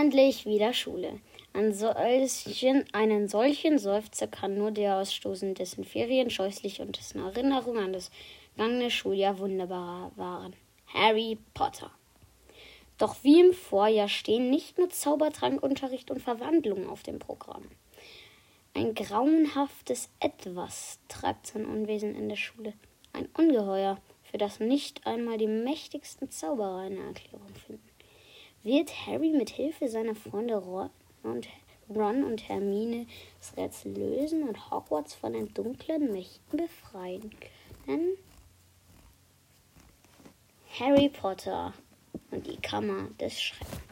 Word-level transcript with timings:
Endlich 0.00 0.44
wieder 0.44 0.72
Schule. 0.72 1.20
An 1.52 1.72
solchen, 1.72 2.84
einen 2.92 3.28
solchen 3.28 3.78
Seufzer 3.78 4.26
kann 4.26 4.58
nur 4.58 4.72
der 4.72 4.96
ausstoßen, 4.96 5.54
dessen 5.54 5.84
Ferien 5.84 6.30
scheußlich 6.30 6.80
und 6.80 6.98
dessen 6.98 7.20
Erinnerung 7.20 7.78
an 7.78 7.92
das 7.92 8.10
vergangene 8.56 8.90
Schuljahr 8.90 9.38
wunderbar 9.38 10.10
waren. 10.16 10.56
Harry 10.92 11.38
Potter. 11.54 11.92
Doch 12.98 13.22
wie 13.22 13.40
im 13.40 13.52
Vorjahr 13.52 14.08
stehen 14.08 14.50
nicht 14.50 14.78
nur 14.78 14.90
Zaubertrankunterricht 14.90 16.10
und 16.10 16.20
Verwandlung 16.20 16.88
auf 16.88 17.04
dem 17.04 17.20
Programm. 17.20 17.62
Ein 18.74 18.96
grauenhaftes 18.96 20.10
Etwas 20.18 20.98
treibt 21.06 21.46
sein 21.46 21.66
Unwesen 21.66 22.16
in 22.16 22.28
der 22.28 22.36
Schule. 22.36 22.72
Ein 23.12 23.28
Ungeheuer, 23.38 23.98
für 24.24 24.38
das 24.38 24.58
nicht 24.58 25.06
einmal 25.06 25.38
die 25.38 25.46
mächtigsten 25.46 26.32
Zauberer 26.32 26.78
eine 26.78 26.98
Erklärung 26.98 27.54
finden. 27.64 27.93
Wird 28.64 29.06
Harry 29.06 29.30
mit 29.30 29.50
Hilfe 29.50 29.88
seiner 29.88 30.14
Freunde 30.14 30.56
Ron 30.56 30.88
und, 32.24 32.48
Hermine 32.48 33.06
das 33.38 33.54
Rätsel 33.58 33.92
lösen 33.92 34.48
und 34.48 34.70
Hogwarts 34.70 35.14
von 35.14 35.34
den 35.34 35.52
dunklen 35.52 36.10
Mächten 36.10 36.56
befreien 36.56 37.30
können? 37.84 38.16
Harry 40.80 41.10
Potter 41.10 41.74
und 42.30 42.46
die 42.46 42.56
Kammer 42.56 43.08
des 43.20 43.38
Schreckens. 43.38 43.83